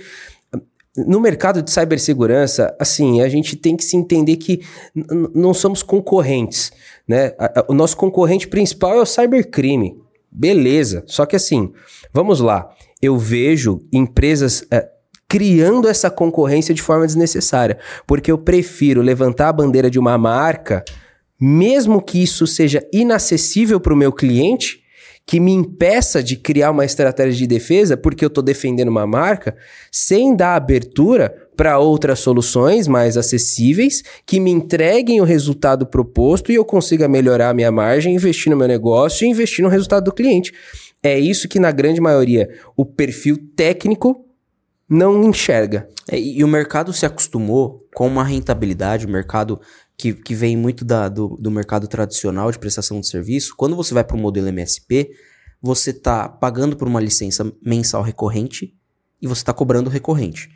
[0.95, 4.61] no mercado de cibersegurança, assim, a gente tem que se entender que
[5.33, 6.71] não somos concorrentes,
[7.07, 7.33] né?
[7.39, 9.95] A- a- O nosso concorrente principal é o cybercrime.
[10.31, 11.03] Beleza.
[11.07, 11.71] Só que assim,
[12.13, 12.69] vamos lá.
[13.03, 14.87] Eu vejo empresas é,
[15.27, 20.85] criando essa concorrência de forma desnecessária, porque eu prefiro levantar a bandeira de uma marca,
[21.37, 24.81] mesmo que isso seja inacessível para o meu cliente,
[25.25, 29.53] que me impeça de criar uma estratégia de defesa, porque eu estou defendendo uma marca,
[29.91, 36.55] sem dar abertura para outras soluções mais acessíveis, que me entreguem o resultado proposto e
[36.55, 40.13] eu consiga melhorar a minha margem, investir no meu negócio e investir no resultado do
[40.13, 40.53] cliente.
[41.03, 44.25] É isso que, na grande maioria, o perfil técnico
[44.89, 45.87] não enxerga.
[46.09, 49.59] É, e o mercado se acostumou com uma rentabilidade, o mercado
[49.97, 53.53] que, que vem muito da- do, do mercado tradicional de prestação de serviço.
[53.57, 55.09] Quando você vai para o modelo MSP,
[55.61, 58.73] você está pagando por uma licença mensal recorrente
[59.21, 60.49] e você está cobrando recorrente.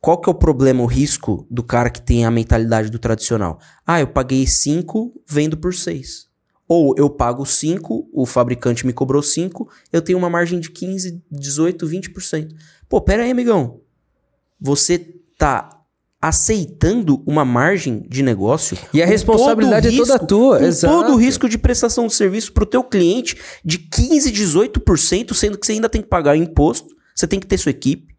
[0.00, 3.58] Qual que é o problema, o risco do cara que tem a mentalidade do tradicional?
[3.86, 6.26] Ah, eu paguei 5, vendo por 6.
[6.74, 11.22] Ou eu pago 5, o fabricante me cobrou 5, eu tenho uma margem de 15,
[11.30, 12.48] 18, 20%.
[12.88, 13.80] Pô, pera aí, amigão
[14.64, 14.96] você
[15.36, 15.80] tá
[16.20, 20.94] aceitando uma margem de negócio E a responsabilidade todo o é toda risco- tua, exato.
[21.02, 25.66] todo o risco de prestação de serviço pro teu cliente de 15, 18%, sendo que
[25.66, 28.14] você ainda tem que pagar imposto, você tem que ter sua equipe.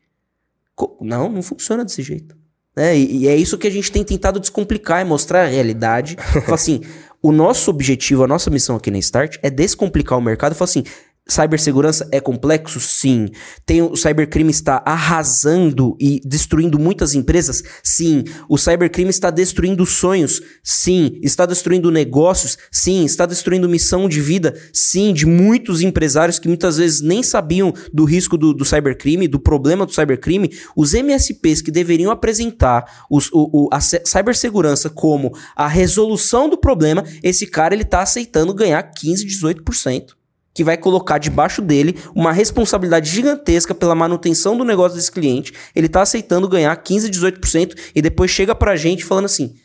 [0.99, 2.35] Não, não funciona desse jeito.
[2.75, 2.97] Né?
[2.97, 6.17] E, e é isso que a gente tem tentado descomplicar, é mostrar a realidade.
[6.43, 6.81] Falar assim,
[7.23, 10.53] o nosso objetivo, a nossa missão aqui na Start é descomplicar o mercado.
[10.53, 10.83] Falar assim,
[11.25, 12.81] Cybersegurança é complexo?
[12.81, 13.29] Sim.
[13.65, 17.63] Tem, o cybercrime está arrasando e destruindo muitas empresas?
[17.81, 18.25] Sim.
[18.49, 20.41] O cybercrime está destruindo sonhos?
[20.61, 21.19] Sim.
[21.21, 22.57] Está destruindo negócios?
[22.69, 23.05] Sim.
[23.05, 24.53] Está destruindo missão de vida?
[24.73, 25.13] Sim.
[25.13, 29.85] De muitos empresários que muitas vezes nem sabiam do risco do, do cybercrime, do problema
[29.85, 30.51] do cybercrime.
[30.75, 37.05] Os MSPs que deveriam apresentar os, o, o, a cibersegurança como a resolução do problema,
[37.23, 40.22] esse cara ele está aceitando ganhar 15, 18%
[40.53, 45.53] que vai colocar debaixo dele uma responsabilidade gigantesca pela manutenção do negócio desse cliente.
[45.75, 49.55] Ele está aceitando ganhar 15, 18% e depois chega pra gente falando assim: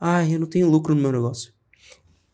[0.00, 1.52] "Ai, eu não tenho lucro no meu negócio".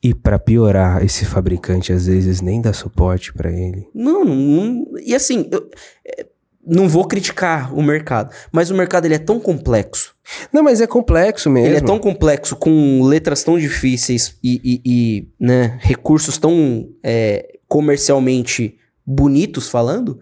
[0.02, 3.88] E para piorar, esse fabricante às vezes nem dá suporte para ele.
[3.94, 5.70] Não, não, e assim, eu,
[6.06, 6.26] é,
[6.66, 10.14] não vou criticar o mercado, mas o mercado ele é tão complexo.
[10.52, 11.68] Não, mas é complexo mesmo.
[11.68, 17.53] Ele é tão complexo, com letras tão difíceis e, e, e né, recursos tão é,
[17.74, 20.20] comercialmente bonitos falando,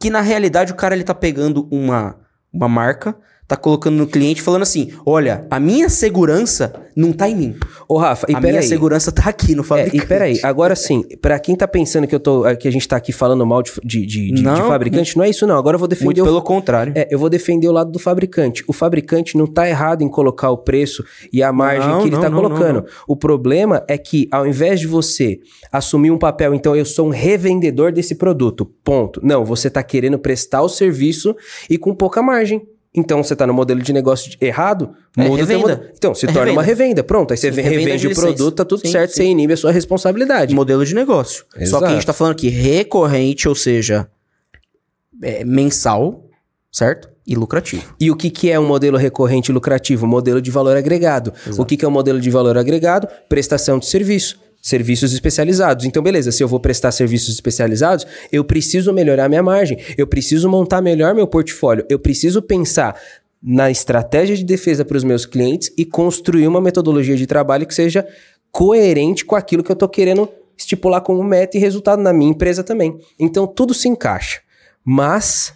[0.00, 2.18] que na realidade o cara ele tá pegando uma,
[2.50, 3.14] uma marca,
[3.46, 7.56] tá colocando no cliente falando assim: olha, a minha segurança não tá em mim.
[7.86, 8.66] Ô, Rafa, e a minha aí.
[8.66, 10.00] segurança tá aqui no fabricante.
[10.00, 12.44] É, e peraí, agora sim, pra quem tá pensando que eu tô.
[12.56, 15.28] que a gente tá aqui falando mal de, de, de, Não, de fabricante, não é
[15.28, 15.58] isso, não.
[15.58, 16.24] Agora eu vou defender Muito o.
[16.24, 16.92] pelo contrário.
[16.96, 18.64] É, eu vou defender o lado do fabricante.
[18.66, 22.16] O fabricante não tá errado em colocar o preço e a margem Não, que ele
[22.16, 22.84] não, tá não, colocando.
[23.06, 25.38] O problema é que, ao invés de você
[25.70, 29.20] assumir um papel, então eu sou um revendedor desse produto, ponto.
[29.22, 31.36] Não, você tá querendo prestar o serviço
[31.68, 32.66] e com pouca margem.
[32.96, 35.74] Então você tá no modelo de negócio errado, É muda o teu revenda.
[35.76, 35.90] modelo.
[35.96, 36.84] Então, se É torna uma revenda.
[36.84, 37.04] revenda.
[37.04, 39.16] Pronto, aí você revenda revende de o produto, tá tudo Sim, certo, sim.
[39.16, 40.54] você inibe a sua responsabilidade.
[40.54, 41.44] modelo de negócio.
[41.44, 41.86] Só que a Exato.
[41.88, 44.08] gente tá falando aqui recorrente, ou seja,
[45.22, 46.24] é, mensal,
[46.72, 47.08] certo?
[47.26, 47.94] E lucrativo.
[47.98, 50.06] E o que, que é um modelo recorrente e lucrativo?
[50.06, 51.32] Modelo de valor agregado.
[51.46, 51.60] Exato.
[51.60, 53.08] O que, que é um modelo de valor agregado?
[53.28, 54.38] Prestação de serviço.
[54.66, 55.84] Serviços especializados.
[55.84, 60.48] Então, beleza, se eu vou prestar serviços especializados, eu preciso melhorar minha margem, eu preciso
[60.48, 63.00] montar melhor meu portfólio, eu preciso pensar
[63.40, 67.72] na estratégia de defesa para os meus clientes e construir uma metodologia de trabalho que
[67.72, 68.04] seja
[68.50, 72.64] coerente com aquilo que eu estou querendo estipular como meta e resultado na minha empresa
[72.64, 72.98] também.
[73.20, 74.40] Então, tudo se encaixa.
[74.84, 75.54] Mas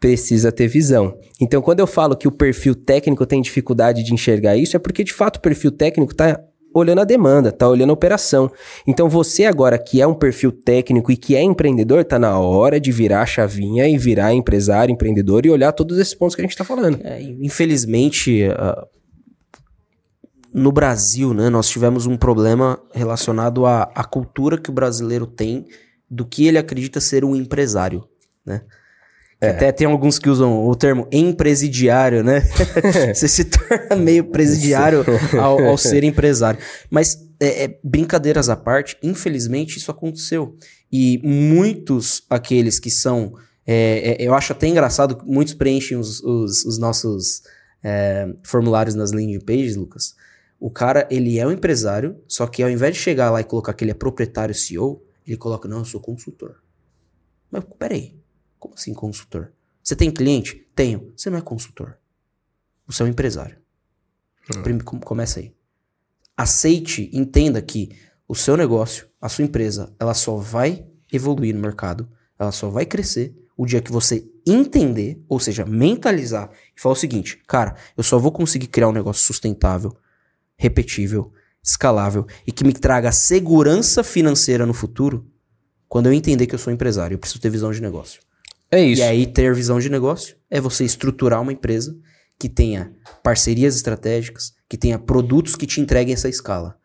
[0.00, 1.18] precisa ter visão.
[1.38, 5.04] Então, quando eu falo que o perfil técnico tem dificuldade de enxergar isso, é porque
[5.04, 6.40] de fato o perfil técnico está
[6.78, 8.50] olhando a demanda, está olhando a operação.
[8.86, 12.78] Então, você agora que é um perfil técnico e que é empreendedor, está na hora
[12.78, 16.44] de virar a chavinha e virar empresário, empreendedor e olhar todos esses pontos que a
[16.44, 17.00] gente está falando.
[17.02, 18.86] É, infelizmente, ah,
[20.52, 25.66] no Brasil, né, nós tivemos um problema relacionado à, à cultura que o brasileiro tem
[26.10, 28.04] do que ele acredita ser um empresário,
[28.44, 28.62] né?
[29.40, 32.40] Até tem alguns que usam o termo empresidiário, né?
[33.14, 35.04] Você se torna meio presidiário
[35.40, 36.58] ao, ao ser empresário.
[36.90, 40.56] Mas, é, é, brincadeiras à parte, infelizmente isso aconteceu.
[40.90, 43.34] E muitos aqueles que são.
[43.66, 47.42] é, é, eu acho até engraçado, que muitos preenchem os, os- os nossos
[47.84, 50.14] é, formulários nas landing pages, Lucas.
[50.58, 53.74] O cara, ele é um empresário, só que ao invés de chegar lá e colocar
[53.74, 56.54] que ele é proprietário CEO, ele coloca, não, eu sou consultor.
[57.50, 58.15] Mas peraí,
[58.68, 59.52] como assim consultor?
[59.82, 60.66] Você tem cliente?
[60.74, 61.12] Tenho.
[61.16, 61.96] Você não é consultor.
[62.86, 63.56] Você é um empresário.
[64.84, 65.54] Com- Começa aí.
[66.36, 67.90] Aceite, entenda que
[68.28, 72.84] o seu negócio, a sua empresa, ela só vai evoluir no mercado, ela só vai
[72.84, 78.02] crescer o dia que você entender, ou seja, mentalizar e falar o seguinte, cara, eu
[78.02, 79.96] só vou conseguir criar um negócio sustentável,
[80.56, 85.26] repetível, escalável e que me traga segurança financeira no futuro
[85.88, 87.14] quando eu entender que eu sou empresário.
[87.14, 88.20] Eu preciso ter visão de negócio.
[88.70, 89.02] É isso.
[89.02, 91.96] E aí, ter visão de negócio é você estruturar uma empresa
[92.38, 96.76] que tenha parcerias estratégicas, que tenha produtos que te entreguem essa escala.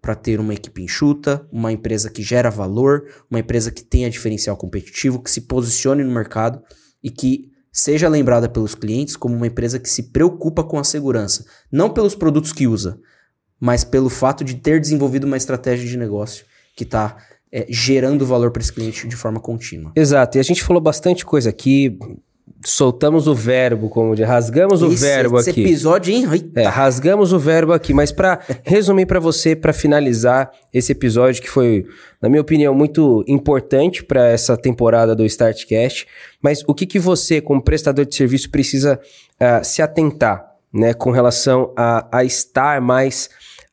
[0.00, 4.56] Para ter uma equipe enxuta, uma empresa que gera valor, uma empresa que tenha diferencial
[4.56, 6.62] competitivo, que se posicione no mercado
[7.02, 11.44] e que seja lembrada pelos clientes como uma empresa que se preocupa com a segurança.
[11.72, 12.98] Não pelos produtos que usa,
[13.58, 16.44] mas pelo fato de ter desenvolvido uma estratégia de negócio
[16.76, 17.16] que está
[17.68, 19.92] gerando valor para esse cliente de forma contínua.
[19.94, 20.38] Exato.
[20.38, 21.96] E a gente falou bastante coisa aqui.
[22.66, 25.60] Soltamos o verbo, como de rasgamos o Esse- verbo esse aqui.
[25.62, 26.26] episódio, hein?
[26.32, 26.60] Eita.
[26.62, 31.50] É, rasgamos o verbo aqui, mas para resumir para você, para finalizar esse episódio que
[31.50, 31.84] foi,
[32.22, 36.06] na minha opinião, muito importante para essa temporada do Startcast,
[36.42, 38.98] mas o que, que você, como prestador de serviço, precisa
[39.38, 43.28] ah, se atentar, né, com relação a, a estar mais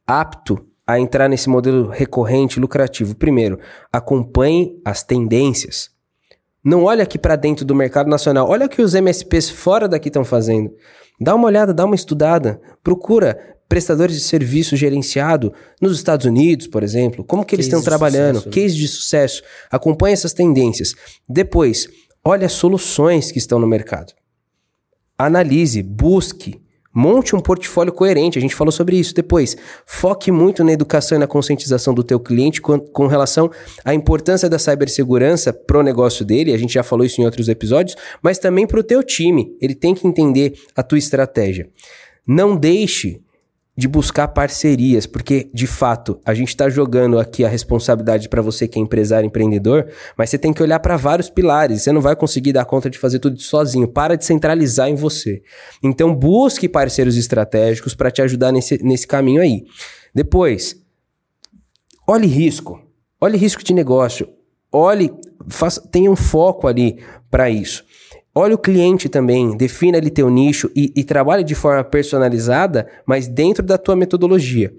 [0.06, 3.16] apto a entrar nesse modelo recorrente lucrativo?
[3.16, 3.60] Primeiro,
[3.92, 5.90] acompanhe as tendências.
[6.64, 10.10] Não olha aqui para dentro do mercado nacional, olha o que os MSPs fora daqui
[10.10, 10.72] estão fazendo.
[11.20, 16.84] Dá uma olhada, dá uma estudada, procura prestadores de serviço gerenciado nos Estados Unidos, por
[16.84, 18.54] exemplo, como que eles estão trabalhando, sucesso, né?
[18.54, 20.94] case de sucesso, acompanha essas tendências.
[21.28, 21.88] Depois,
[22.24, 24.14] olha as soluções que estão no mercado.
[25.18, 26.61] Analise, busque,
[26.94, 29.56] Monte um portfólio coerente, a gente falou sobre isso depois.
[29.86, 33.50] Foque muito na educação e na conscientização do teu cliente com, com relação
[33.86, 37.96] à importância da cibersegurança pro negócio dele, a gente já falou isso em outros episódios,
[38.22, 39.56] mas também pro teu time.
[39.62, 41.70] Ele tem que entender a tua estratégia.
[42.28, 43.22] Não deixe
[43.76, 48.68] de buscar parcerias, porque de fato a gente está jogando aqui a responsabilidade para você
[48.68, 51.82] que é empresário, empreendedor, mas você tem que olhar para vários pilares.
[51.82, 53.88] Você não vai conseguir dar conta de fazer tudo sozinho.
[53.88, 55.42] Para de centralizar em você.
[55.82, 59.64] Então busque parceiros estratégicos para te ajudar nesse, nesse caminho aí.
[60.14, 60.76] Depois,
[62.06, 62.82] olhe risco.
[63.20, 64.28] Olhe risco de negócio.
[64.72, 65.14] Olhe,
[65.48, 67.86] faça, tenha um foco ali para isso.
[68.34, 73.28] Olha o cliente também, defina ali teu nicho e, e trabalhe de forma personalizada, mas
[73.28, 74.74] dentro da tua metodologia.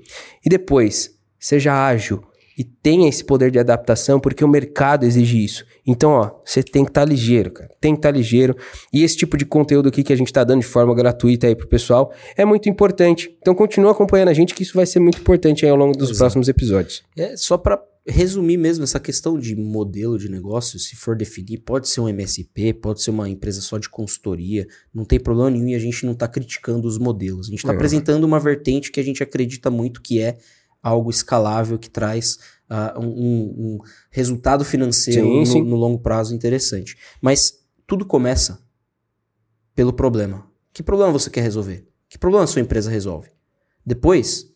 [0.45, 2.23] E depois, seja ágil
[2.57, 5.65] e tenha esse poder de adaptação, porque o mercado exige isso.
[5.87, 7.71] Então, ó, você tem que estar tá ligeiro, cara.
[7.81, 8.57] Tem que estar tá ligeiro.
[8.93, 11.57] E esse tipo de conteúdo aqui que a gente está dando de forma gratuita aí
[11.57, 13.35] pro pessoal é muito importante.
[13.41, 16.11] Então, continua acompanhando a gente, que isso vai ser muito importante aí ao longo dos
[16.11, 16.19] Exato.
[16.19, 17.03] próximos episódios.
[17.17, 21.89] É, só para resumir mesmo essa questão de modelo de negócio, se for definir, pode
[21.89, 25.75] ser um MSP, pode ser uma empresa só de consultoria, não tem problema nenhum e
[25.75, 27.47] a gente não está criticando os modelos.
[27.47, 27.77] A gente está é.
[27.77, 30.39] apresentando uma vertente que a gente acredita muito que é
[30.83, 32.39] algo escalável, que traz
[32.69, 33.79] uh, um, um,
[34.11, 35.63] resultado financeiro sim, no, sim.
[35.63, 36.97] no longo prazo interessante.
[37.21, 38.61] Mas tudo começa
[39.77, 40.51] pelo problema.
[40.73, 41.87] Que problema você quer resolver?
[42.09, 43.31] Que problema a sua empresa resolve?
[43.87, 44.53] Depois,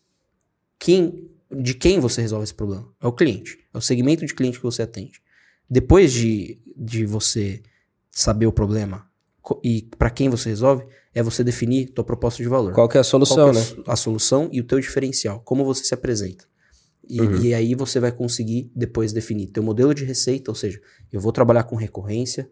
[0.77, 2.87] quem de quem você resolve esse problema?
[3.01, 3.59] É o cliente.
[3.73, 5.21] É o segmento de cliente que você atende.
[5.69, 7.61] Depois de, de você
[8.11, 9.07] saber o problema
[9.63, 12.73] e para quem você resolve, é você definir tua proposta de valor.
[12.73, 13.61] Qual que é a solução, é né?
[13.85, 16.45] A solução e o teu diferencial, como você se apresenta.
[17.09, 17.41] E, uhum.
[17.41, 20.81] e, aí você vai conseguir depois definir teu modelo de receita, ou seja,
[21.11, 22.49] eu vou trabalhar com recorrência,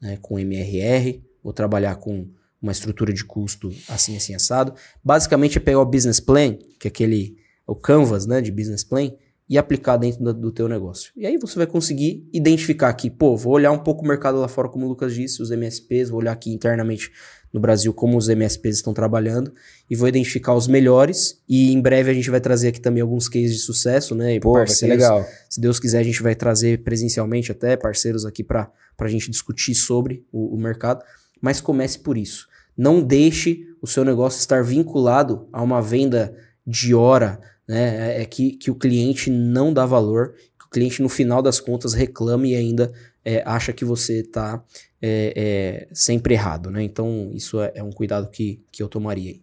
[0.00, 4.74] né, com MRR, vou trabalhar com uma estrutura de custo assim, assim, assado.
[5.04, 9.10] Basicamente é pegar o business plan, que é aquele o canvas né, de business plan,
[9.48, 11.12] e aplicar dentro do, do teu negócio.
[11.14, 14.48] E aí você vai conseguir identificar aqui, pô, vou olhar um pouco o mercado lá
[14.48, 17.10] fora, como o Lucas disse, os MSPs, vou olhar aqui internamente
[17.52, 19.52] no Brasil como os MSPs estão trabalhando
[19.90, 23.28] e vou identificar os melhores e em breve a gente vai trazer aqui também alguns
[23.28, 24.36] cases de sucesso, né?
[24.36, 25.22] E Pô, ser legal.
[25.50, 29.74] Se Deus quiser a gente vai trazer presencialmente até parceiros aqui para a gente discutir
[29.74, 31.04] sobre o, o mercado,
[31.42, 32.48] mas comece por isso.
[32.74, 36.34] Não deixe o seu negócio estar vinculado a uma venda
[36.66, 38.16] de hora, né?
[38.16, 41.60] É, é que, que o cliente não dá valor, que o cliente no final das
[41.60, 42.92] contas reclama e ainda
[43.24, 44.62] é, acha que você está
[45.00, 46.82] é, é, sempre errado, né?
[46.82, 49.42] Então isso é, é, um cuidado que, que eu tomaria aí.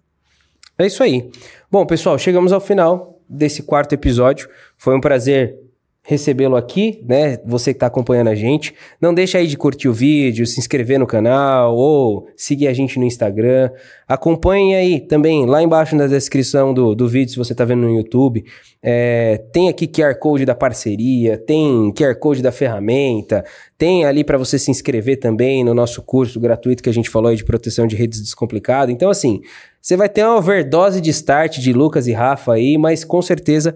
[0.77, 1.29] É isso aí.
[1.69, 4.49] Bom, pessoal, chegamos ao final desse quarto episódio.
[4.77, 5.58] Foi um prazer
[6.04, 7.38] recebê-lo aqui, né?
[7.46, 8.74] Você que está acompanhando a gente.
[9.00, 12.98] Não deixa aí de curtir o vídeo, se inscrever no canal ou seguir a gente
[12.98, 13.70] no Instagram.
[14.08, 17.96] Acompanhe aí também, lá embaixo na descrição do, do vídeo, se você está vendo no
[17.96, 18.44] YouTube.
[18.82, 23.44] É, tem aqui QR Code da parceria, tem QR Code da ferramenta,
[23.78, 27.30] tem ali para você se inscrever também no nosso curso gratuito que a gente falou
[27.30, 28.90] aí de proteção de redes descomplicado.
[28.92, 29.42] Então, assim,
[29.82, 33.76] você vai ter uma overdose de start de Lucas e Rafa aí, mas com certeza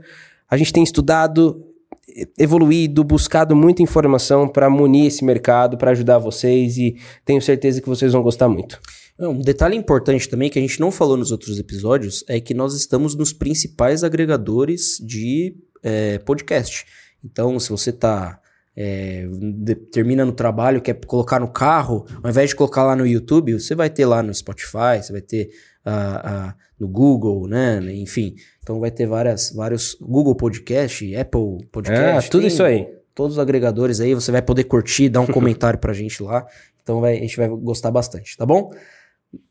[0.49, 1.72] a gente tem estudado
[2.37, 7.89] evoluído, buscado muita informação para munir esse mercado, para ajudar vocês e tenho certeza que
[7.89, 8.79] vocês vão gostar muito.
[9.19, 12.73] Um detalhe importante também que a gente não falou nos outros episódios é que nós
[12.73, 16.85] estamos nos principais agregadores de é, podcast.
[17.23, 18.39] Então, se você está
[18.75, 19.27] é,
[19.91, 23.75] termina no trabalho, quer colocar no carro, ao invés de colocar lá no YouTube, você
[23.75, 25.49] vai ter lá no Spotify, você vai ter
[25.85, 27.79] uh, uh, no Google, né?
[27.93, 32.27] Enfim, então vai ter várias, vários Google Podcast, Apple Podcast.
[32.27, 32.87] É, tudo isso aí.
[33.13, 36.47] Todos os agregadores aí, você vai poder curtir, dar um comentário pra gente lá.
[36.81, 38.71] Então vai, a gente vai gostar bastante, tá bom?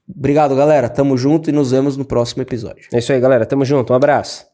[0.09, 0.89] Obrigado, galera.
[0.89, 2.89] Tamo junto e nos vemos no próximo episódio.
[2.93, 3.47] É isso aí, galera.
[3.47, 3.93] Tamo junto.
[3.93, 4.52] Um abraço.